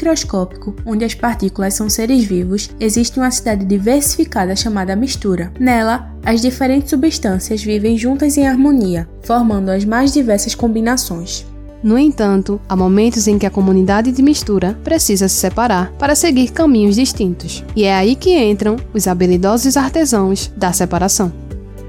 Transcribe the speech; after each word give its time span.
microscópico, 0.00 0.74
onde 0.86 1.04
as 1.04 1.14
partículas 1.14 1.74
são 1.74 1.90
seres 1.90 2.24
vivos, 2.24 2.70
existe 2.80 3.18
uma 3.18 3.30
cidade 3.30 3.66
diversificada 3.66 4.56
chamada 4.56 4.96
mistura. 4.96 5.52
Nela, 5.60 6.10
as 6.24 6.40
diferentes 6.40 6.88
substâncias 6.88 7.62
vivem 7.62 7.98
juntas 7.98 8.38
em 8.38 8.48
harmonia, 8.48 9.06
formando 9.22 9.68
as 9.68 9.84
mais 9.84 10.12
diversas 10.12 10.54
combinações. 10.54 11.44
No 11.82 11.98
entanto, 11.98 12.60
há 12.68 12.74
momentos 12.74 13.26
em 13.26 13.38
que 13.38 13.46
a 13.46 13.50
comunidade 13.50 14.12
de 14.12 14.22
mistura 14.22 14.78
precisa 14.82 15.28
se 15.28 15.36
separar 15.36 15.92
para 15.92 16.14
seguir 16.14 16.50
caminhos 16.50 16.96
distintos. 16.96 17.64
E 17.76 17.84
é 17.84 17.94
aí 17.94 18.16
que 18.16 18.38
entram 18.38 18.76
os 18.94 19.06
habilidosos 19.06 19.76
artesãos 19.76 20.50
da 20.56 20.72
separação. 20.72 21.32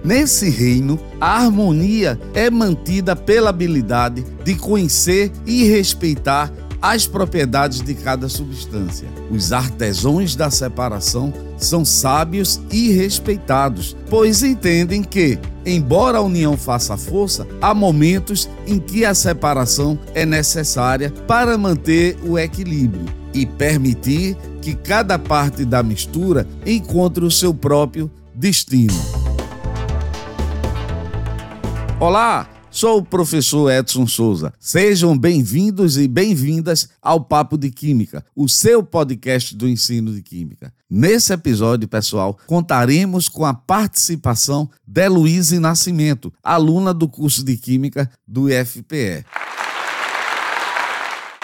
Nesse 0.04 0.50
reino, 0.50 1.00
a 1.20 1.38
harmonia 1.38 2.20
é 2.34 2.50
mantida 2.50 3.16
pela 3.16 3.52
habilidade 3.52 4.26
de 4.44 4.56
conhecer 4.56 5.32
e 5.46 5.64
respeitar 5.66 6.52
as 6.82 7.06
propriedades 7.06 7.82
de 7.82 7.94
cada 7.94 8.28
substância. 8.28 9.08
Os 9.30 9.54
artesãos 9.54 10.36
da 10.36 10.50
separação 10.50 11.32
são 11.58 11.86
sábios 11.86 12.60
e 12.72 12.92
respeitados, 12.92 13.96
pois 14.10 14.42
entendem 14.42 15.04
que, 15.04 15.38
embora 15.66 16.18
a 16.18 16.22
união 16.22 16.58
faça 16.58 16.98
força, 16.98 17.48
há 17.62 17.74
momentos 17.74 18.50
em 18.66 18.80
que 18.80 19.06
a 19.06 19.14
separação 19.14 20.00
é 20.16 20.26
necessária 20.26 21.12
para 21.28 21.58
manter 21.58 22.18
o 22.24 22.40
equilíbrio 22.40 23.06
e 23.34 23.46
permitir 23.46 24.36
que 24.62 24.74
cada 24.76 25.20
parte 25.20 25.64
da 25.64 25.84
mistura 25.84 26.48
encontre 26.66 27.24
o 27.24 27.32
seu 27.32 27.54
próprio 27.54 28.10
destino. 28.34 28.94
Olá, 32.00 32.50
sou 32.72 33.00
o 33.00 33.06
professor 33.06 33.70
Edson 33.70 34.08
Souza. 34.08 34.54
Sejam 34.58 35.16
bem-vindos 35.18 35.98
e 35.98 36.08
bem-vindas 36.08 36.90
ao 37.02 37.20
Papo 37.20 37.58
de 37.58 37.70
Química, 37.70 38.26
o 38.34 38.48
seu 38.48 38.82
podcast 38.82 39.56
do 39.56 39.68
ensino 39.68 40.14
de 40.14 40.22
Química. 40.22 40.74
Nesse 40.90 41.34
episódio, 41.34 41.88
pessoal, 41.88 42.38
contaremos 42.48 43.28
com 43.28 43.46
a 43.46 43.54
participação 43.54 44.70
de 44.88 45.08
Luíse 45.10 45.60
Nascimento, 45.60 46.34
aluna 46.42 46.94
do 46.94 47.08
curso 47.08 47.44
de 47.44 47.58
Química 47.58 48.10
do 48.26 48.50
IFPE. 48.50 49.26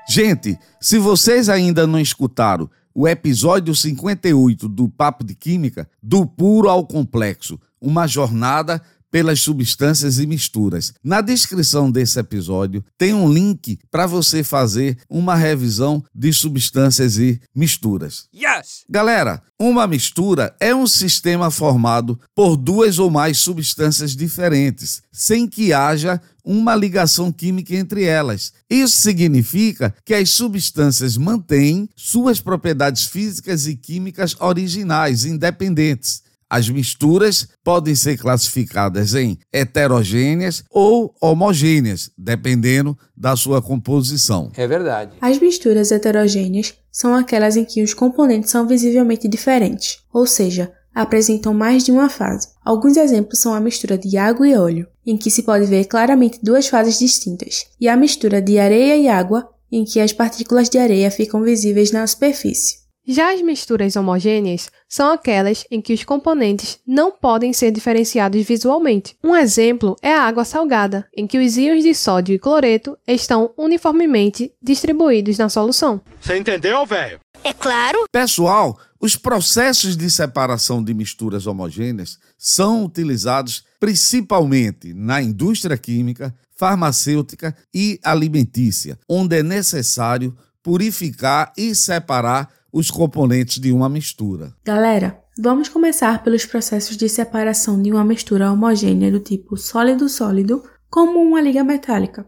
Gente, 0.09 0.59
se 0.81 0.99
vocês 0.99 1.49
ainda 1.49 1.87
não 1.87 2.01
escutaram 2.01 2.69
o 3.01 3.07
episódio 3.07 3.73
58 3.77 4.69
do 4.69 4.89
Papo 4.89 5.23
de 5.23 5.33
Química, 5.33 5.89
do 6.03 6.27
puro 6.27 6.69
ao 6.69 6.85
complexo, 6.85 7.57
uma 7.81 8.09
jornada 8.09 8.83
pelas 9.11 9.41
substâncias 9.41 10.19
e 10.19 10.27
misturas. 10.27 10.93
Na 11.03 11.21
descrição 11.21 11.91
desse 11.91 12.19
episódio 12.19 12.85
tem 12.97 13.15
um 13.15 13.33
link 13.33 13.79
para 13.91 14.07
você 14.07 14.43
fazer 14.43 14.99
uma 15.09 15.35
revisão 15.35 16.03
de 16.15 16.33
substâncias 16.33 17.19
e 17.19 17.41
misturas. 17.55 18.29
Yes! 18.35 18.85
Galera, 18.89 19.43
uma 19.59 19.87
mistura 19.87 20.55
é 20.61 20.75
um 20.75 20.87
sistema 20.87 21.51
formado 21.51 22.19
por 22.35 22.57
duas 22.57 22.99
ou 22.99 23.11
mais 23.11 23.39
substâncias 23.39 24.15
diferentes, 24.15 25.03
sem 25.11 25.49
que 25.49 25.73
haja 25.73 26.21
uma 26.45 26.75
ligação 26.75 27.31
química 27.31 27.75
entre 27.75 28.05
elas. 28.05 28.53
Isso 28.71 28.97
significa 29.01 29.95
que 30.05 30.15
as 30.15 30.31
substâncias 30.31 31.17
mantêm 31.17 31.89
suas 31.95 32.41
propriedades 32.41 33.05
físicas 33.05 33.67
e 33.67 33.77
químicas 33.77 34.35
originais, 34.41 35.25
independentes. 35.25 36.23
As 36.51 36.69
misturas 36.69 37.49
podem 37.63 37.95
ser 37.95 38.17
classificadas 38.17 39.15
em 39.15 39.39
heterogêneas 39.53 40.65
ou 40.71 41.15
homogêneas, 41.21 42.11
dependendo 42.17 42.97
da 43.17 43.37
sua 43.37 43.61
composição. 43.61 44.51
É 44.57 44.67
verdade. 44.67 45.13
As 45.21 45.39
misturas 45.39 45.93
heterogêneas 45.93 46.75
são 46.91 47.15
aquelas 47.15 47.57
em 47.57 47.65
que 47.65 47.83
os 47.83 47.93
componentes 47.93 48.51
são 48.51 48.67
visivelmente 48.67 49.29
diferentes, 49.29 49.99
ou 50.13 50.27
seja, 50.27 50.73
apresentam 50.95 51.55
mais 51.55 51.85
de 51.85 51.93
uma 51.93 52.09
fase. 52.09 52.49
Alguns 52.65 52.97
exemplos 52.97 53.39
são 53.39 53.55
a 53.55 53.61
mistura 53.61 53.97
de 53.97 54.17
água 54.17 54.49
e 54.49 54.57
óleo, 54.57 54.89
em 55.07 55.17
que 55.17 55.31
se 55.31 55.43
pode 55.43 55.67
ver 55.67 55.85
claramente 55.85 56.41
duas 56.43 56.67
fases 56.67 56.99
distintas, 56.99 57.67
e 57.81 57.89
a 57.89 57.97
mistura 57.97 58.43
de 58.43 58.59
areia 58.59 58.97
e 58.97 59.09
água, 59.09 59.49
em 59.71 59.85
que 59.85 60.01
as 60.01 60.13
partículas 60.13 60.69
de 60.69 60.79
areia 60.79 61.11
ficam 61.11 61.43
visíveis 61.43 61.93
na 61.93 62.07
superfície. 62.07 62.88
Já 63.11 63.33
as 63.33 63.41
misturas 63.41 63.97
homogêneas 63.97 64.71
são 64.87 65.11
aquelas 65.11 65.65
em 65.71 65.81
que 65.81 65.95
os 65.95 66.05
componentes 66.05 66.79
não 66.87 67.11
podem 67.11 67.55
ser 67.55 67.71
diferenciados 67.71 68.45
visualmente. 68.45 69.17
Um 69.25 69.35
exemplo 69.35 69.97
é 70.03 70.13
a 70.13 70.25
água 70.25 70.45
salgada, 70.45 71.09
em 71.17 71.27
que 71.27 71.39
os 71.39 71.57
íons 71.57 71.83
de 71.83 71.95
sódio 71.95 72.35
e 72.35 72.39
cloreto 72.39 72.99
estão 73.07 73.51
uniformemente 73.57 74.53
distribuídos 74.63 75.39
na 75.39 75.49
solução. 75.49 76.03
Você 76.21 76.37
entendeu, 76.37 76.85
velho? 76.85 77.19
É 77.43 77.55
claro. 77.55 78.05
Pessoal, 78.13 78.79
os 79.01 79.17
processos 79.17 79.97
de 79.97 80.11
separação 80.11 80.85
de 80.85 80.93
misturas 80.93 81.47
homogêneas 81.47 82.19
são 82.37 82.85
utilizados 82.85 83.65
principalmente 83.81 84.93
na 84.93 85.23
indústria 85.23 85.79
química, 85.79 86.35
farmacêutica 86.55 87.57
e 87.73 87.99
alimentícia, 88.05 88.99
onde 89.09 89.39
é 89.39 89.43
necessário 89.43 90.37
purificar 90.63 91.55
e 91.57 91.75
separar 91.75 92.58
os 92.73 92.91
componentes 92.91 93.59
de 93.59 93.73
uma 93.73 93.89
mistura. 93.89 94.55
Galera, 94.65 95.19
vamos 95.39 95.69
começar 95.69 96.23
pelos 96.23 96.45
processos 96.45 96.97
de 96.97 97.09
separação 97.09 97.81
de 97.81 97.91
uma 97.91 98.05
mistura 98.05 98.53
homogênea 98.53 99.11
do 99.11 99.21
tipo 99.21 99.57
sólido-sólido, 99.57 100.63
como 100.91 101.21
uma 101.21 101.41
liga 101.41 101.65
metálica. 101.65 102.27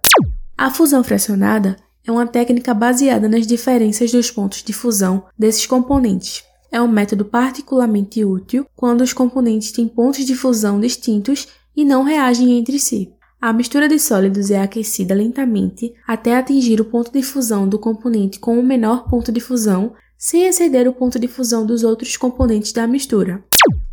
A 0.56 0.70
fusão 0.70 1.02
fracionada 1.02 1.76
é 2.06 2.10
uma 2.10 2.26
técnica 2.26 2.72
baseada 2.72 3.28
nas 3.28 3.46
diferenças 3.46 4.10
dos 4.10 4.30
pontos 4.30 4.62
de 4.62 4.72
fusão 4.72 5.24
desses 5.38 5.66
componentes. 5.66 6.44
É 6.72 6.80
um 6.80 6.88
método 6.88 7.24
particularmente 7.24 8.24
útil 8.24 8.66
quando 8.76 9.00
os 9.00 9.12
componentes 9.12 9.72
têm 9.72 9.88
pontos 9.88 10.24
de 10.24 10.34
fusão 10.34 10.80
distintos 10.80 11.48
e 11.76 11.84
não 11.84 12.02
reagem 12.02 12.58
entre 12.58 12.78
si. 12.78 13.12
A 13.40 13.52
mistura 13.52 13.88
de 13.88 13.98
sólidos 13.98 14.50
é 14.50 14.60
aquecida 14.60 15.14
lentamente 15.14 15.94
até 16.06 16.36
atingir 16.36 16.80
o 16.80 16.84
ponto 16.84 17.10
de 17.10 17.22
fusão 17.22 17.66
do 17.66 17.78
componente 17.78 18.38
com 18.38 18.58
o 18.58 18.62
menor 18.62 19.08
ponto 19.08 19.32
de 19.32 19.40
fusão 19.40 19.94
sem 20.20 20.46
exceder 20.46 20.86
o 20.86 20.92
ponto 20.92 21.18
de 21.18 21.26
fusão 21.26 21.64
dos 21.64 21.82
outros 21.82 22.14
componentes 22.14 22.72
da 22.72 22.86
mistura. 22.86 23.42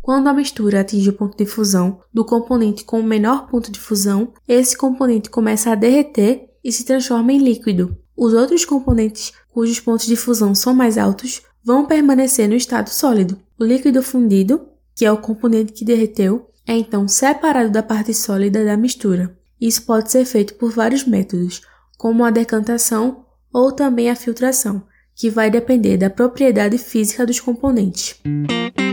Quando 0.02 0.28
a 0.28 0.32
mistura 0.34 0.80
atinge 0.80 1.08
o 1.08 1.14
ponto 1.14 1.34
de 1.34 1.46
fusão 1.46 2.00
do 2.12 2.22
componente 2.22 2.84
com 2.84 3.00
o 3.00 3.02
menor 3.02 3.48
ponto 3.48 3.72
de 3.72 3.80
fusão, 3.80 4.34
esse 4.46 4.76
componente 4.76 5.30
começa 5.30 5.72
a 5.72 5.74
derreter 5.74 6.50
e 6.62 6.70
se 6.70 6.84
transforma 6.84 7.32
em 7.32 7.38
líquido. 7.38 7.96
Os 8.14 8.34
outros 8.34 8.66
componentes 8.66 9.32
cujos 9.54 9.80
pontos 9.80 10.04
de 10.04 10.16
fusão 10.16 10.54
são 10.54 10.74
mais 10.74 10.98
altos 10.98 11.40
vão 11.64 11.86
permanecer 11.86 12.46
no 12.46 12.54
estado 12.54 12.90
sólido. 12.90 13.40
O 13.58 13.64
líquido 13.64 14.02
fundido, 14.02 14.68
que 14.94 15.06
é 15.06 15.12
o 15.12 15.16
componente 15.16 15.72
que 15.72 15.84
derreteu, 15.84 16.50
é 16.66 16.76
então 16.76 17.08
separado 17.08 17.70
da 17.70 17.82
parte 17.82 18.12
sólida 18.12 18.66
da 18.66 18.76
mistura. 18.76 19.34
Isso 19.58 19.82
pode 19.82 20.10
ser 20.10 20.26
feito 20.26 20.54
por 20.54 20.72
vários 20.72 21.04
métodos, 21.04 21.62
como 21.96 22.22
a 22.22 22.30
decantação 22.30 23.24
ou 23.50 23.72
também 23.72 24.10
a 24.10 24.14
filtração 24.14 24.82
que 25.18 25.28
vai 25.28 25.50
depender 25.50 25.96
da 25.96 26.08
propriedade 26.08 26.78
física 26.78 27.26
dos 27.26 27.40
componentes. 27.40 28.14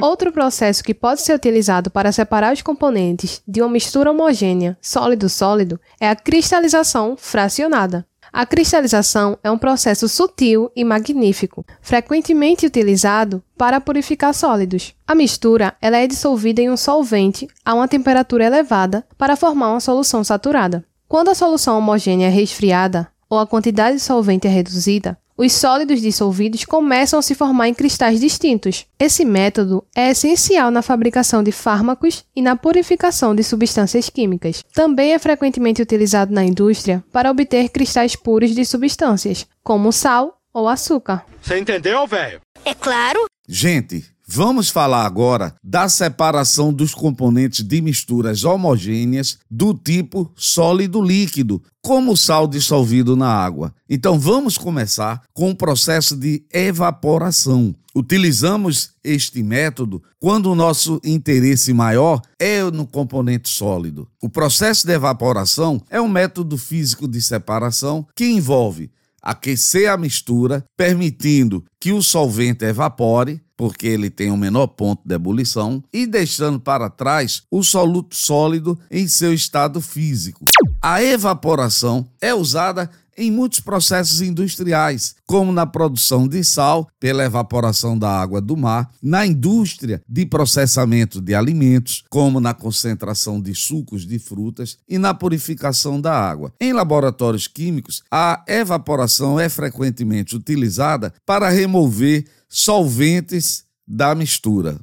Outro 0.01 0.31
processo 0.31 0.83
que 0.83 0.93
pode 0.93 1.21
ser 1.21 1.35
utilizado 1.35 1.91
para 1.91 2.11
separar 2.11 2.51
os 2.51 2.63
componentes 2.63 3.43
de 3.47 3.61
uma 3.61 3.69
mistura 3.69 4.09
homogênea 4.09 4.75
sólido-sólido 4.81 5.79
é 5.99 6.09
a 6.09 6.15
cristalização 6.15 7.15
fracionada. 7.15 8.05
A 8.33 8.45
cristalização 8.45 9.37
é 9.43 9.51
um 9.51 9.57
processo 9.57 10.09
sutil 10.09 10.69
e 10.75 10.83
magnífico, 10.83 11.63
frequentemente 11.79 12.65
utilizado 12.65 13.41
para 13.55 13.79
purificar 13.79 14.33
sólidos. 14.33 14.93
A 15.07 15.15
mistura 15.15 15.75
ela 15.79 15.97
é 15.97 16.07
dissolvida 16.07 16.59
em 16.59 16.69
um 16.69 16.75
solvente 16.75 17.47
a 17.63 17.73
uma 17.73 17.87
temperatura 17.87 18.45
elevada 18.45 19.05
para 19.17 19.37
formar 19.37 19.69
uma 19.69 19.79
solução 19.79 20.23
saturada. 20.23 20.83
Quando 21.07 21.29
a 21.29 21.35
solução 21.35 21.77
homogênea 21.77 22.27
é 22.27 22.31
resfriada 22.31 23.07
ou 23.29 23.39
a 23.39 23.47
quantidade 23.47 23.97
de 23.97 24.03
solvente 24.03 24.47
é 24.47 24.49
reduzida, 24.49 25.17
os 25.37 25.51
sólidos 25.53 26.01
dissolvidos 26.01 26.63
começam 26.63 27.19
a 27.19 27.21
se 27.21 27.35
formar 27.35 27.67
em 27.67 27.73
cristais 27.73 28.19
distintos. 28.19 28.85
Esse 28.97 29.25
método 29.25 29.85
é 29.95 30.11
essencial 30.11 30.71
na 30.71 30.81
fabricação 30.81 31.43
de 31.43 31.51
fármacos 31.51 32.23
e 32.35 32.41
na 32.41 32.55
purificação 32.55 33.35
de 33.35 33.43
substâncias 33.43 34.09
químicas. 34.09 34.63
Também 34.73 35.13
é 35.13 35.19
frequentemente 35.19 35.81
utilizado 35.81 36.33
na 36.33 36.43
indústria 36.43 37.03
para 37.11 37.29
obter 37.29 37.69
cristais 37.69 38.15
puros 38.15 38.55
de 38.55 38.63
substâncias, 38.65 39.45
como 39.63 39.91
sal 39.91 40.39
ou 40.53 40.69
açúcar. 40.69 41.25
Você 41.41 41.59
entendeu, 41.59 42.07
velho? 42.07 42.39
É 42.63 42.73
claro. 42.73 43.25
Gente, 43.47 44.14
Vamos 44.27 44.69
falar 44.69 45.05
agora 45.05 45.53
da 45.63 45.87
separação 45.87 46.73
dos 46.73 46.95
componentes 46.95 47.63
de 47.63 47.79
misturas 47.79 48.43
homogêneas 48.43 49.37
do 49.49 49.71
tipo 49.71 50.31
sólido-líquido, 50.35 51.61
como 51.79 52.17
sal 52.17 52.47
dissolvido 52.47 53.15
na 53.15 53.27
água. 53.27 53.71
Então 53.87 54.19
vamos 54.19 54.57
começar 54.57 55.21
com 55.31 55.51
o 55.51 55.55
processo 55.55 56.15
de 56.15 56.43
evaporação. 56.51 57.75
Utilizamos 57.95 58.89
este 59.03 59.43
método 59.43 60.01
quando 60.19 60.51
o 60.51 60.55
nosso 60.55 60.99
interesse 61.05 61.71
maior 61.71 62.19
é 62.39 62.63
no 62.63 62.87
componente 62.87 63.47
sólido. 63.47 64.07
O 64.19 64.27
processo 64.27 64.87
de 64.87 64.93
evaporação 64.93 65.79
é 65.87 66.01
um 66.01 66.07
método 66.07 66.57
físico 66.57 67.07
de 67.07 67.21
separação 67.21 68.07
que 68.15 68.25
envolve 68.25 68.89
aquecer 69.25 69.89
a 69.89 69.97
mistura, 69.97 70.63
permitindo 70.77 71.65
que 71.79 71.91
o 71.91 72.01
solvente 72.03 72.63
evapore, 72.63 73.41
porque 73.57 73.87
ele 73.87 74.09
tem 74.09 74.31
um 74.31 74.37
menor 74.37 74.67
ponto 74.67 75.01
de 75.05 75.15
ebulição, 75.15 75.83
e 75.93 76.05
deixando 76.05 76.59
para 76.59 76.89
trás 76.89 77.43
o 77.49 77.63
soluto 77.63 78.15
sólido 78.15 78.77
em 78.89 79.07
seu 79.07 79.33
estado 79.33 79.81
físico. 79.81 80.45
A 80.81 81.01
evaporação 81.01 82.07
é 82.21 82.33
usada 82.33 82.89
em 83.17 83.31
muitos 83.31 83.59
processos 83.59 84.21
industriais, 84.21 85.15
como 85.25 85.51
na 85.51 85.65
produção 85.65 86.27
de 86.27 86.43
sal, 86.43 86.87
pela 86.99 87.23
evaporação 87.23 87.97
da 87.97 88.09
água 88.09 88.41
do 88.41 88.57
mar, 88.57 88.91
na 89.01 89.25
indústria 89.25 90.01
de 90.07 90.25
processamento 90.25 91.21
de 91.21 91.33
alimentos, 91.33 92.03
como 92.09 92.39
na 92.39 92.53
concentração 92.53 93.41
de 93.41 93.55
sucos 93.55 94.05
de 94.05 94.19
frutas 94.19 94.77
e 94.87 94.97
na 94.97 95.13
purificação 95.13 95.99
da 95.99 96.13
água. 96.13 96.53
Em 96.59 96.73
laboratórios 96.73 97.47
químicos, 97.47 98.03
a 98.11 98.43
evaporação 98.47 99.39
é 99.39 99.49
frequentemente 99.49 100.35
utilizada 100.35 101.13
para 101.25 101.49
remover 101.49 102.25
solventes 102.49 103.63
da 103.87 104.15
mistura. 104.15 104.79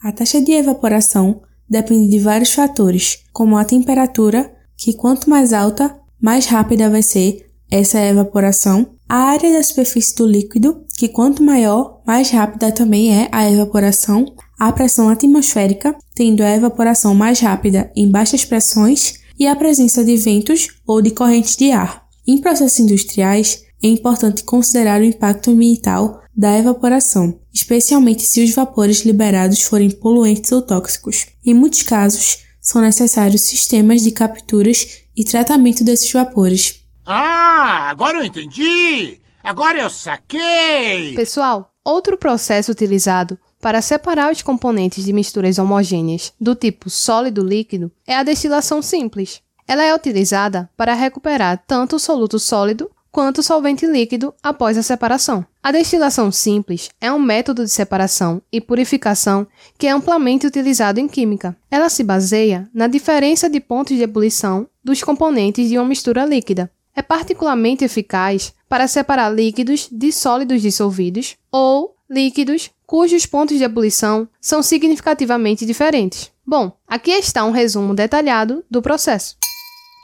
A 0.00 0.12
taxa 0.12 0.40
de 0.40 0.52
evaporação 0.52 1.42
depende 1.68 2.10
de 2.10 2.18
vários 2.18 2.52
fatores, 2.52 3.24
como 3.32 3.56
a 3.56 3.64
temperatura, 3.64 4.54
que 4.76 4.92
quanto 4.92 5.30
mais 5.30 5.52
alta, 5.52 5.98
mais 6.20 6.46
rápida 6.46 6.90
vai 6.90 7.02
ser 7.02 7.53
essa 7.74 7.98
é 7.98 8.04
a 8.04 8.10
evaporação. 8.10 8.94
A 9.08 9.16
área 9.16 9.52
da 9.52 9.62
superfície 9.62 10.14
do 10.14 10.24
líquido, 10.24 10.84
que 10.96 11.08
quanto 11.08 11.42
maior, 11.42 12.00
mais 12.06 12.30
rápida 12.30 12.70
também 12.70 13.12
é 13.12 13.28
a 13.32 13.50
evaporação. 13.50 14.32
A 14.56 14.70
pressão 14.70 15.08
atmosférica, 15.08 15.96
tendo 16.14 16.42
a 16.42 16.54
evaporação 16.54 17.16
mais 17.16 17.40
rápida 17.40 17.90
em 17.96 18.08
baixas 18.08 18.44
pressões, 18.44 19.14
e 19.36 19.48
a 19.48 19.56
presença 19.56 20.04
de 20.04 20.16
ventos 20.16 20.68
ou 20.86 21.02
de 21.02 21.10
correntes 21.10 21.56
de 21.56 21.72
ar. 21.72 22.04
Em 22.24 22.38
processos 22.38 22.78
industriais, 22.78 23.64
é 23.82 23.88
importante 23.88 24.44
considerar 24.44 25.00
o 25.00 25.04
impacto 25.04 25.50
ambiental 25.50 26.22
da 26.36 26.56
evaporação, 26.56 27.40
especialmente 27.52 28.22
se 28.22 28.44
os 28.44 28.54
vapores 28.54 29.00
liberados 29.00 29.62
forem 29.62 29.90
poluentes 29.90 30.52
ou 30.52 30.62
tóxicos. 30.62 31.26
Em 31.44 31.52
muitos 31.52 31.82
casos, 31.82 32.38
são 32.60 32.80
necessários 32.80 33.42
sistemas 33.42 34.02
de 34.02 34.12
capturas 34.12 35.00
e 35.16 35.24
tratamento 35.24 35.82
desses 35.82 36.10
vapores, 36.12 36.83
ah, 37.06 37.90
agora 37.90 38.18
eu 38.18 38.24
entendi! 38.24 39.20
Agora 39.42 39.78
eu 39.78 39.90
saquei! 39.90 41.14
Pessoal, 41.14 41.70
outro 41.84 42.16
processo 42.16 42.72
utilizado 42.72 43.38
para 43.60 43.82
separar 43.82 44.32
os 44.32 44.40
componentes 44.40 45.04
de 45.04 45.12
misturas 45.12 45.58
homogêneas 45.58 46.32
do 46.40 46.54
tipo 46.54 46.88
sólido-líquido 46.88 47.92
é 48.06 48.16
a 48.16 48.22
destilação 48.22 48.80
simples. 48.80 49.42
Ela 49.68 49.84
é 49.84 49.94
utilizada 49.94 50.68
para 50.76 50.94
recuperar 50.94 51.62
tanto 51.66 51.96
o 51.96 51.98
soluto 51.98 52.38
sólido 52.38 52.90
quanto 53.10 53.38
o 53.38 53.42
solvente 53.42 53.86
líquido 53.86 54.34
após 54.42 54.76
a 54.76 54.82
separação. 54.82 55.46
A 55.62 55.70
destilação 55.70 56.32
simples 56.32 56.90
é 57.00 57.12
um 57.12 57.18
método 57.18 57.64
de 57.64 57.70
separação 57.70 58.42
e 58.50 58.60
purificação 58.60 59.46
que 59.78 59.86
é 59.86 59.90
amplamente 59.90 60.46
utilizado 60.46 60.98
em 60.98 61.06
química. 61.06 61.56
Ela 61.70 61.88
se 61.88 62.02
baseia 62.02 62.68
na 62.74 62.88
diferença 62.88 63.48
de 63.48 63.60
pontos 63.60 63.96
de 63.96 64.02
ebulição 64.02 64.66
dos 64.82 65.02
componentes 65.02 65.68
de 65.68 65.78
uma 65.78 65.86
mistura 65.86 66.24
líquida, 66.24 66.70
é 66.94 67.02
particularmente 67.02 67.84
eficaz 67.84 68.54
para 68.68 68.86
separar 68.86 69.30
líquidos 69.30 69.88
de 69.90 70.12
sólidos 70.12 70.62
dissolvidos 70.62 71.36
ou 71.50 71.96
líquidos 72.08 72.70
cujos 72.86 73.26
pontos 73.26 73.58
de 73.58 73.64
ebulição 73.64 74.28
são 74.40 74.62
significativamente 74.62 75.66
diferentes. 75.66 76.30
Bom, 76.46 76.76
aqui 76.86 77.10
está 77.10 77.44
um 77.44 77.50
resumo 77.50 77.94
detalhado 77.94 78.64
do 78.70 78.82
processo. 78.82 79.36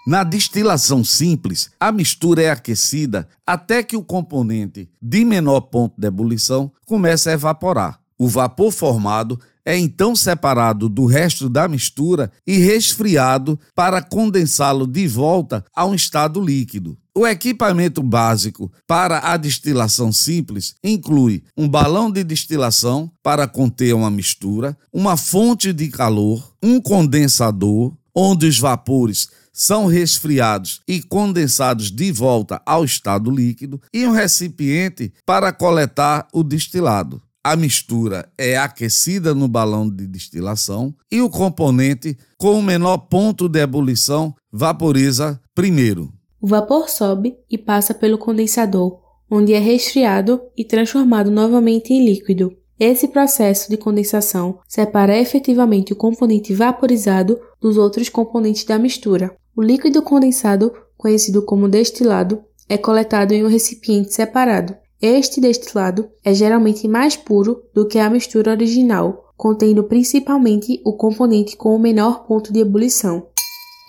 Na 0.06 0.25
destilação 0.25 1.04
simples, 1.04 1.70
a 1.78 1.92
mistura 1.92 2.42
é 2.42 2.50
aquecida 2.50 3.28
até 3.46 3.82
que 3.82 3.96
o 3.96 4.02
componente 4.02 4.90
de 5.00 5.25
menor 5.25 5.60
ponto 5.60 5.94
de 6.00 6.06
ebulição 6.06 6.72
comece 6.87 7.28
a 7.28 7.34
evaporar. 7.34 8.00
O 8.19 8.26
vapor 8.26 8.72
formado 8.72 9.38
é 9.65 9.79
então 9.79 10.15
separado 10.15 10.89
do 10.89 11.07
resto 11.07 11.49
da 11.49 11.69
mistura 11.69 12.31
e 12.47 12.59
resfriado 12.59 13.59
para 13.75 14.03
condensá-lo 14.03 14.87
de 14.87 15.07
volta 15.07 15.65
a 15.75 15.85
um 15.85 15.95
estado 15.95 16.41
líquido. 16.41 16.97
O 17.15 17.27
equipamento 17.27 18.03
básico 18.03 18.73
para 18.87 19.19
a 19.19 19.37
destilação 19.37 20.12
simples 20.12 20.75
inclui 20.83 21.43
um 21.57 21.69
balão 21.69 22.11
de 22.11 22.23
destilação 22.23 23.11
para 23.23 23.47
conter 23.47 23.95
uma 23.95 24.11
mistura, 24.11 24.79
uma 24.93 25.17
fonte 25.17 25.73
de 25.73 25.89
calor, 25.89 26.55
um 26.62 26.81
condensador, 26.81 27.93
onde 28.15 28.47
os 28.47 28.59
vapores 28.59 29.29
são 29.53 29.87
resfriados 29.87 30.81
e 30.87 31.03
condensados 31.03 31.91
de 31.91 32.11
volta 32.12 32.62
ao 32.65 32.85
estado 32.85 33.31
líquido, 33.31 33.81
e 33.93 34.07
um 34.07 34.12
recipiente 34.12 35.12
para 35.27 35.53
coletar 35.53 36.27
o 36.33 36.43
destilado. 36.43 37.21
A 37.42 37.56
mistura 37.56 38.31
é 38.37 38.58
aquecida 38.58 39.34
no 39.34 39.48
balão 39.48 39.88
de 39.88 40.06
destilação 40.06 40.94
e 41.10 41.22
o 41.22 41.31
componente 41.31 42.14
com 42.37 42.59
o 42.59 42.62
menor 42.62 42.99
ponto 42.99 43.49
de 43.49 43.61
ebulição 43.61 44.35
vaporiza 44.52 45.40
primeiro. 45.54 46.12
O 46.38 46.47
vapor 46.47 46.90
sobe 46.90 47.38
e 47.50 47.56
passa 47.56 47.94
pelo 47.94 48.18
condensador, 48.18 49.00
onde 49.30 49.54
é 49.54 49.59
resfriado 49.59 50.38
e 50.54 50.66
transformado 50.66 51.30
novamente 51.30 51.94
em 51.94 52.04
líquido. 52.04 52.54
Esse 52.78 53.09
processo 53.09 53.70
de 53.70 53.78
condensação 53.78 54.59
separa 54.68 55.16
efetivamente 55.16 55.94
o 55.94 55.97
componente 55.97 56.52
vaporizado 56.52 57.40
dos 57.59 57.78
outros 57.78 58.11
componentes 58.11 58.64
da 58.64 58.78
mistura. 58.78 59.35
O 59.56 59.62
líquido 59.62 60.02
condensado, 60.02 60.73
conhecido 60.94 61.42
como 61.42 61.68
destilado, 61.68 62.44
é 62.68 62.76
coletado 62.76 63.32
em 63.32 63.42
um 63.42 63.49
recipiente 63.49 64.12
separado. 64.12 64.76
Este 65.00 65.40
destilado 65.40 66.11
é 66.23 66.35
geralmente 66.35 66.87
mais 66.87 67.16
puro 67.16 67.62
do 67.73 67.88
que 67.88 67.99
a 67.99 68.11
mistura 68.11 68.50
original, 68.50 69.33
contendo 69.35 69.83
principalmente 69.85 70.78
o 70.85 70.92
componente 70.92 71.57
com 71.57 71.75
o 71.75 71.78
menor 71.78 72.25
ponto 72.25 72.52
de 72.52 72.61
ebulição. 72.61 73.26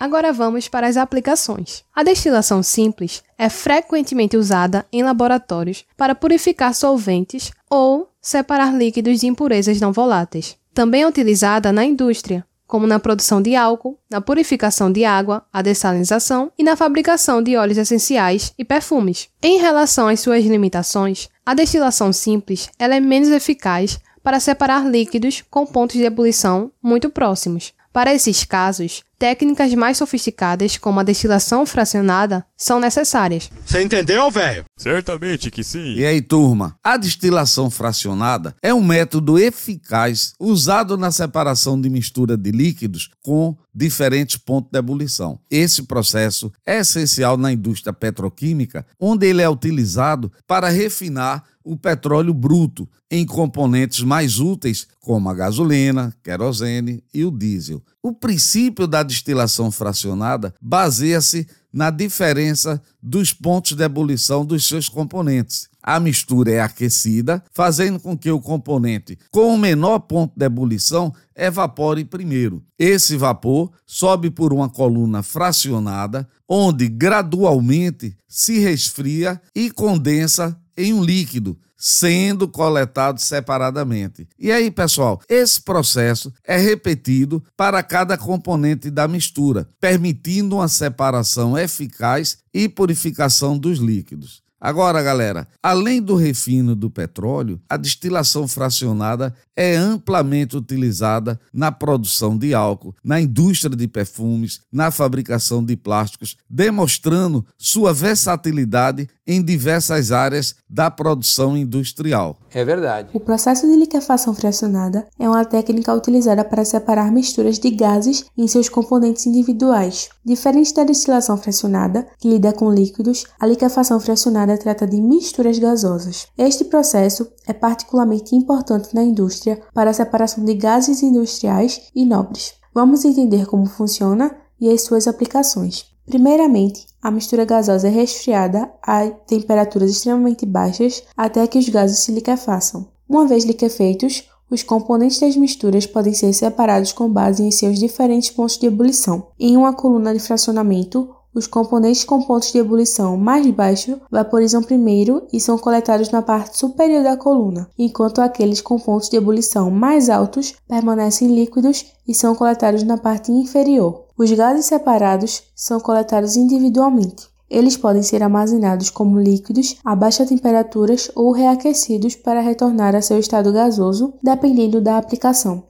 Agora 0.00 0.32
vamos 0.32 0.68
para 0.68 0.86
as 0.86 0.96
aplicações. 0.96 1.84
A 1.94 2.02
destilação 2.02 2.62
simples 2.62 3.22
é 3.38 3.48
frequentemente 3.50 4.36
usada 4.36 4.86
em 4.90 5.02
laboratórios 5.02 5.84
para 5.96 6.14
purificar 6.14 6.74
solventes 6.74 7.52
ou 7.70 8.08
separar 8.20 8.74
líquidos 8.74 9.20
de 9.20 9.26
impurezas 9.26 9.80
não 9.80 9.92
voláteis. 9.92 10.56
Também 10.72 11.02
é 11.02 11.06
utilizada 11.06 11.70
na 11.70 11.84
indústria, 11.84 12.44
como 12.72 12.86
na 12.86 12.98
produção 12.98 13.42
de 13.42 13.54
álcool, 13.54 13.98
na 14.10 14.18
purificação 14.18 14.90
de 14.90 15.04
água, 15.04 15.44
a 15.52 15.60
dessalinização 15.60 16.50
e 16.56 16.62
na 16.62 16.74
fabricação 16.74 17.42
de 17.42 17.54
óleos 17.54 17.76
essenciais 17.76 18.54
e 18.56 18.64
perfumes. 18.64 19.28
Em 19.42 19.58
relação 19.58 20.08
às 20.08 20.20
suas 20.20 20.42
limitações, 20.42 21.28
a 21.44 21.52
destilação 21.52 22.14
simples 22.14 22.70
é 22.78 22.98
menos 22.98 23.28
eficaz 23.28 24.00
para 24.22 24.40
separar 24.40 24.88
líquidos 24.88 25.44
com 25.50 25.66
pontos 25.66 25.96
de 25.96 26.04
ebulição 26.04 26.72
muito 26.82 27.10
próximos. 27.10 27.74
Para 27.92 28.14
esses 28.14 28.42
casos, 28.42 29.02
técnicas 29.22 29.72
mais 29.74 29.98
sofisticadas, 29.98 30.76
como 30.76 30.98
a 30.98 31.04
destilação 31.04 31.64
fracionada, 31.64 32.44
são 32.56 32.80
necessárias. 32.80 33.48
Você 33.64 33.80
entendeu, 33.80 34.28
velho? 34.32 34.64
Certamente 34.76 35.48
que 35.48 35.62
sim. 35.62 35.94
E 35.94 36.04
aí, 36.04 36.20
turma? 36.20 36.74
A 36.82 36.96
destilação 36.96 37.70
fracionada 37.70 38.52
é 38.60 38.74
um 38.74 38.82
método 38.82 39.38
eficaz 39.38 40.34
usado 40.40 40.98
na 40.98 41.12
separação 41.12 41.80
de 41.80 41.88
mistura 41.88 42.36
de 42.36 42.50
líquidos 42.50 43.10
com 43.22 43.56
diferentes 43.72 44.36
pontos 44.36 44.72
de 44.72 44.78
ebulição. 44.80 45.38
Esse 45.48 45.84
processo 45.84 46.52
é 46.66 46.80
essencial 46.80 47.36
na 47.36 47.52
indústria 47.52 47.92
petroquímica, 47.92 48.84
onde 48.98 49.28
ele 49.28 49.40
é 49.40 49.48
utilizado 49.48 50.32
para 50.48 50.68
refinar 50.68 51.44
o 51.64 51.76
petróleo 51.76 52.34
bruto 52.34 52.88
em 53.10 53.24
componentes 53.24 54.02
mais 54.02 54.40
úteis, 54.40 54.86
como 55.00 55.28
a 55.28 55.34
gasolina, 55.34 56.14
querosene 56.22 57.04
e 57.12 57.24
o 57.24 57.30
diesel. 57.30 57.82
O 58.02 58.12
princípio 58.12 58.86
da 58.86 59.02
destilação 59.12 59.70
fracionada 59.70 60.54
baseia-se 60.60 61.46
na 61.72 61.90
diferença 61.90 62.82
dos 63.02 63.32
pontos 63.32 63.72
de 63.72 63.82
ebulição 63.82 64.44
dos 64.44 64.66
seus 64.66 64.88
componentes. 64.88 65.68
A 65.82 65.98
mistura 65.98 66.52
é 66.52 66.60
aquecida, 66.60 67.42
fazendo 67.52 67.98
com 67.98 68.16
que 68.16 68.30
o 68.30 68.40
componente 68.40 69.18
com 69.30 69.54
o 69.54 69.58
menor 69.58 70.00
ponto 70.00 70.32
de 70.36 70.44
ebulição 70.44 71.12
evapore 71.34 72.04
primeiro. 72.04 72.62
Esse 72.78 73.16
vapor 73.16 73.70
sobe 73.86 74.30
por 74.30 74.52
uma 74.52 74.68
coluna 74.68 75.22
fracionada, 75.22 76.28
onde 76.48 76.88
gradualmente 76.88 78.16
se 78.28 78.58
resfria 78.58 79.40
e 79.54 79.70
condensa 79.70 80.56
em 80.76 80.92
um 80.92 81.02
líquido, 81.02 81.58
sendo 81.84 82.46
coletado 82.46 83.18
separadamente. 83.18 84.28
E 84.38 84.52
aí, 84.52 84.70
pessoal, 84.70 85.20
esse 85.28 85.60
processo 85.60 86.32
é 86.44 86.56
repetido 86.56 87.42
para 87.56 87.82
cada 87.82 88.16
componente 88.16 88.88
da 88.88 89.08
mistura, 89.08 89.68
permitindo 89.80 90.54
uma 90.54 90.68
separação 90.68 91.58
eficaz 91.58 92.38
e 92.54 92.68
purificação 92.68 93.58
dos 93.58 93.80
líquidos. 93.80 94.42
Agora, 94.64 95.02
galera, 95.02 95.48
além 95.60 96.00
do 96.00 96.14
refino 96.14 96.76
do 96.76 96.88
petróleo, 96.88 97.60
a 97.68 97.76
destilação 97.76 98.46
fracionada 98.46 99.34
é 99.56 99.74
amplamente 99.74 100.56
utilizada 100.56 101.40
na 101.52 101.72
produção 101.72 102.38
de 102.38 102.54
álcool, 102.54 102.94
na 103.02 103.20
indústria 103.20 103.74
de 103.74 103.88
perfumes, 103.88 104.60
na 104.70 104.92
fabricação 104.92 105.64
de 105.64 105.74
plásticos, 105.76 106.36
demonstrando 106.48 107.44
sua 107.58 107.92
versatilidade 107.92 109.08
em 109.26 109.42
diversas 109.42 110.10
áreas 110.10 110.54
da 110.68 110.90
produção 110.90 111.56
industrial. 111.56 112.38
É 112.52 112.64
verdade. 112.64 113.10
O 113.12 113.20
processo 113.20 113.66
de 113.66 113.76
liquefação 113.76 114.34
fracionada 114.34 115.06
é 115.18 115.28
uma 115.28 115.44
técnica 115.44 115.94
utilizada 115.94 116.44
para 116.44 116.64
separar 116.64 117.12
misturas 117.12 117.58
de 117.58 117.70
gases 117.70 118.24
em 118.36 118.46
seus 118.46 118.68
componentes 118.68 119.26
individuais. 119.26 120.08
Diferente 120.24 120.74
da 120.74 120.84
destilação 120.84 121.36
fracionada, 121.36 122.06
que 122.18 122.28
lida 122.28 122.52
com 122.52 122.72
líquidos, 122.72 123.24
a 123.38 123.46
liquefação 123.46 124.00
fracionada 124.00 124.58
trata 124.58 124.86
de 124.86 125.00
misturas 125.00 125.58
gasosas. 125.58 126.26
Este 126.36 126.64
processo 126.64 127.28
é 127.46 127.52
particularmente 127.52 128.34
importante 128.34 128.94
na 128.94 129.02
indústria 129.02 129.60
para 129.72 129.90
a 129.90 129.94
separação 129.94 130.44
de 130.44 130.54
gases 130.54 131.02
industriais 131.02 131.82
e 131.94 132.04
nobres. 132.04 132.54
Vamos 132.74 133.04
entender 133.04 133.46
como 133.46 133.66
funciona 133.66 134.34
e 134.60 134.70
as 134.70 134.82
suas 134.82 135.06
aplicações. 135.06 135.91
Primeiramente, 136.06 136.86
a 137.00 137.10
mistura 137.10 137.44
gasosa 137.44 137.88
é 137.88 137.90
resfriada 137.90 138.70
a 138.82 139.08
temperaturas 139.08 139.90
extremamente 139.90 140.44
baixas 140.44 141.02
até 141.16 141.46
que 141.46 141.58
os 141.58 141.68
gases 141.68 142.00
se 142.00 142.12
liquefaçam. 142.12 142.86
Uma 143.08 143.26
vez 143.26 143.44
liquefeitos, 143.44 144.24
os 144.50 144.62
componentes 144.62 145.18
das 145.18 145.36
misturas 145.36 145.86
podem 145.86 146.12
ser 146.12 146.32
separados 146.32 146.92
com 146.92 147.08
base 147.08 147.42
em 147.42 147.50
seus 147.50 147.78
diferentes 147.78 148.30
pontos 148.30 148.58
de 148.58 148.66
ebulição. 148.66 149.28
Em 149.38 149.56
uma 149.56 149.72
coluna 149.72 150.12
de 150.12 150.20
fracionamento, 150.20 151.08
os 151.34 151.46
componentes 151.46 152.04
com 152.04 152.20
pontos 152.20 152.52
de 152.52 152.58
ebulição 152.58 153.16
mais 153.16 153.50
baixos 153.50 153.96
vaporizam 154.10 154.62
primeiro 154.62 155.26
e 155.32 155.40
são 155.40 155.56
coletados 155.56 156.10
na 156.10 156.20
parte 156.20 156.58
superior 156.58 157.02
da 157.02 157.16
coluna, 157.16 157.70
enquanto 157.78 158.20
aqueles 158.20 158.60
com 158.60 158.78
pontos 158.78 159.08
de 159.08 159.16
ebulição 159.16 159.70
mais 159.70 160.10
altos 160.10 160.54
permanecem 160.68 161.34
líquidos 161.34 161.86
e 162.06 162.14
são 162.14 162.34
coletados 162.34 162.82
na 162.82 162.98
parte 162.98 163.32
inferior. 163.32 164.04
Os 164.22 164.30
gases 164.30 164.66
separados 164.66 165.42
são 165.52 165.80
coletados 165.80 166.36
individualmente. 166.36 167.26
Eles 167.50 167.76
podem 167.76 168.04
ser 168.04 168.22
armazenados 168.22 168.88
como 168.88 169.18
líquidos 169.18 169.74
a 169.84 169.96
baixas 169.96 170.28
temperaturas 170.28 171.10
ou 171.16 171.32
reaquecidos 171.32 172.14
para 172.14 172.40
retornar 172.40 172.94
a 172.94 173.02
seu 173.02 173.18
estado 173.18 173.52
gasoso, 173.52 174.14
dependendo 174.22 174.80
da 174.80 174.96
aplicação. 174.96 175.64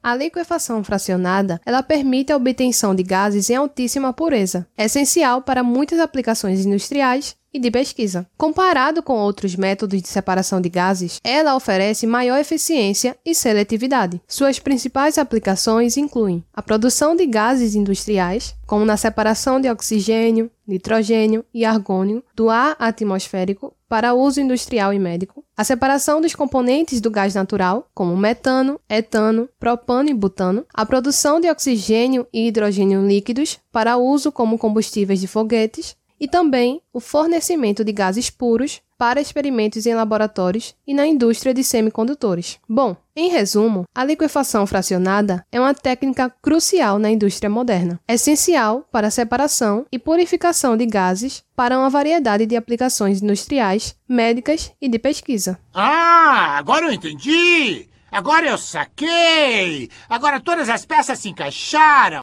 A 0.00 0.14
liquefação 0.14 0.84
fracionada, 0.84 1.60
ela 1.66 1.82
permite 1.82 2.32
a 2.32 2.36
obtenção 2.36 2.94
de 2.94 3.02
gases 3.02 3.50
em 3.50 3.56
altíssima 3.56 4.12
pureza, 4.12 4.64
essencial 4.78 5.42
para 5.42 5.64
muitas 5.64 5.98
aplicações 5.98 6.64
industriais 6.64 7.34
e 7.56 7.58
de 7.58 7.70
pesquisa. 7.70 8.26
Comparado 8.36 9.02
com 9.02 9.14
outros 9.14 9.56
métodos 9.56 10.00
de 10.00 10.08
separação 10.08 10.60
de 10.60 10.68
gases, 10.68 11.20
ela 11.24 11.56
oferece 11.56 12.06
maior 12.06 12.38
eficiência 12.38 13.16
e 13.24 13.34
seletividade. 13.34 14.20
Suas 14.28 14.58
principais 14.58 15.18
aplicações 15.18 15.96
incluem 15.96 16.44
a 16.52 16.62
produção 16.62 17.16
de 17.16 17.26
gases 17.26 17.74
industriais, 17.74 18.54
como 18.66 18.84
na 18.84 18.96
separação 18.96 19.60
de 19.60 19.70
oxigênio, 19.70 20.50
nitrogênio 20.66 21.44
e 21.54 21.64
argônio 21.64 22.22
do 22.34 22.50
ar 22.50 22.76
atmosférico 22.78 23.72
para 23.88 24.14
uso 24.14 24.40
industrial 24.40 24.92
e 24.92 24.98
médico, 24.98 25.44
a 25.56 25.62
separação 25.62 26.20
dos 26.20 26.34
componentes 26.34 27.00
do 27.00 27.10
gás 27.10 27.34
natural, 27.34 27.88
como 27.94 28.16
metano, 28.16 28.80
etano, 28.88 29.48
propano 29.60 30.10
e 30.10 30.14
butano, 30.14 30.66
a 30.74 30.84
produção 30.84 31.40
de 31.40 31.48
oxigênio 31.48 32.26
e 32.32 32.48
hidrogênio 32.48 33.06
líquidos 33.06 33.58
para 33.70 33.96
uso 33.96 34.32
como 34.32 34.58
combustíveis 34.58 35.20
de 35.20 35.28
foguetes, 35.28 35.96
e 36.20 36.28
também 36.28 36.80
o 36.92 37.00
fornecimento 37.00 37.84
de 37.84 37.92
gases 37.92 38.30
puros 38.30 38.80
para 38.98 39.20
experimentos 39.20 39.86
em 39.86 39.94
laboratórios 39.94 40.74
e 40.86 40.94
na 40.94 41.06
indústria 41.06 41.52
de 41.52 41.62
semicondutores. 41.62 42.58
Bom, 42.68 42.96
em 43.14 43.28
resumo, 43.28 43.84
a 43.94 44.04
liquefação 44.04 44.66
fracionada 44.66 45.44
é 45.52 45.60
uma 45.60 45.74
técnica 45.74 46.30
crucial 46.42 46.98
na 46.98 47.10
indústria 47.10 47.50
moderna, 47.50 48.00
essencial 48.08 48.86
para 48.90 49.08
a 49.08 49.10
separação 49.10 49.84
e 49.92 49.98
purificação 49.98 50.76
de 50.76 50.86
gases 50.86 51.44
para 51.54 51.78
uma 51.78 51.90
variedade 51.90 52.46
de 52.46 52.56
aplicações 52.56 53.22
industriais, 53.22 53.96
médicas 54.08 54.72
e 54.80 54.88
de 54.88 54.98
pesquisa. 54.98 55.58
Ah, 55.74 56.56
agora 56.56 56.86
eu 56.86 56.92
entendi! 56.92 57.88
Agora 58.10 58.46
eu 58.46 58.56
saquei! 58.56 59.90
Agora 60.08 60.40
todas 60.40 60.68
as 60.70 60.86
peças 60.86 61.18
se 61.18 61.28
encaixaram! 61.28 62.22